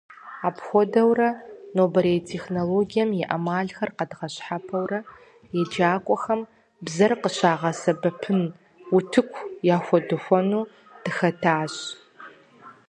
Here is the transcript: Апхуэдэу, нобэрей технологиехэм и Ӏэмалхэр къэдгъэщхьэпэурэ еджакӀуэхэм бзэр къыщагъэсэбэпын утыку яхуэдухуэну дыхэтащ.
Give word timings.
Апхуэдэу, 0.47 1.11
нобэрей 1.75 2.19
технологиехэм 2.31 3.09
и 3.21 3.23
Ӏэмалхэр 3.29 3.91
къэдгъэщхьэпэурэ 3.97 4.99
еджакӀуэхэм 5.61 6.41
бзэр 6.85 7.13
къыщагъэсэбэпын 7.21 8.39
утыку 8.95 9.43
яхуэдухуэну 9.75 10.69
дыхэтащ. 11.03 11.73